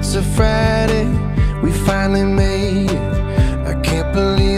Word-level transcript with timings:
It's 0.00 0.14
a 0.14 0.22
Friday, 0.22 1.08
we 1.60 1.72
finally 1.72 2.22
made 2.22 2.88
it. 2.88 3.66
I 3.66 3.74
can't 3.82 4.12
believe 4.14 4.57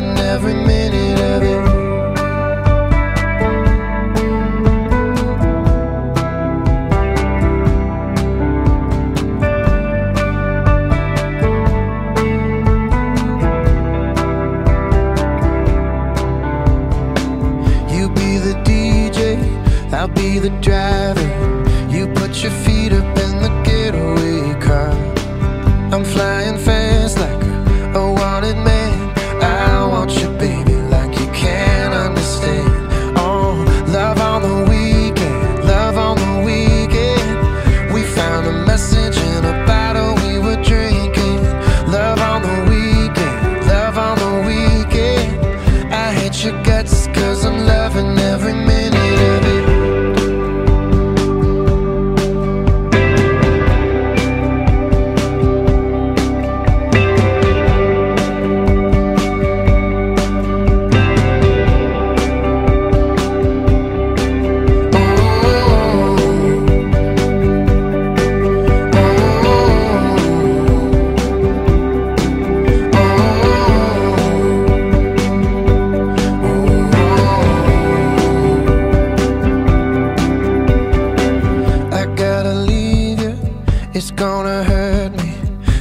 loving 0.00 0.18
every 0.18 0.54
You 17.94 18.08
be 18.10 18.38
the 18.38 18.54
DJ, 18.64 19.92
I'll 19.92 20.08
be 20.08 20.38
the 20.38 20.50
driver. 20.60 21.20
You 21.88 22.06
put 22.08 22.42
your 22.42 22.52
feet 22.52 22.92
up 22.92 23.15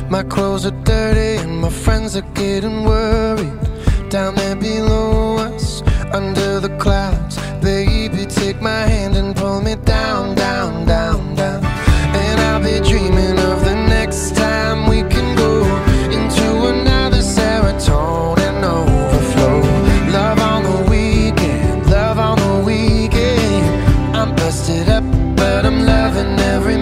My 0.09 0.21
clothes 0.21 0.67
are 0.67 0.83
dirty 0.83 1.41
and 1.41 1.59
my 1.61 1.69
friends 1.69 2.15
are 2.15 2.29
getting 2.35 2.85
worried. 2.85 3.59
Down 4.09 4.35
there 4.35 4.55
below 4.55 5.37
us, 5.37 5.81
under 6.13 6.59
the 6.59 6.69
clouds, 6.77 7.37
baby, 7.59 8.25
take 8.25 8.61
my 8.61 8.83
hand 8.85 9.15
and 9.15 9.35
pull 9.35 9.61
me 9.61 9.75
down, 9.75 10.35
down, 10.35 10.85
down, 10.85 11.35
down. 11.35 11.65
And 11.65 12.39
I'll 12.39 12.61
be 12.61 12.87
dreaming 12.87 13.39
of 13.39 13.65
the 13.65 13.75
next 13.89 14.35
time 14.35 14.87
we 14.87 15.01
can 15.09 15.35
go 15.35 15.63
into 16.17 16.67
another 16.67 17.17
serotonin 17.17 18.63
overflow. 18.63 19.61
Love 20.11 20.39
on 20.39 20.63
the 20.63 20.89
weekend, 20.89 21.89
love 21.89 22.19
on 22.19 22.37
the 22.37 22.63
weekend. 22.63 24.15
I'm 24.15 24.35
busted 24.35 24.87
up, 24.87 25.03
but 25.35 25.65
I'm 25.65 25.83
loving 25.83 26.39
every 26.39 26.77